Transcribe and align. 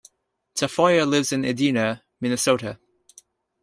Tafoya 0.55 1.05
lives 1.07 1.31
in 1.31 1.45
Edina, 1.45 2.03
Minnesota. 2.19 2.79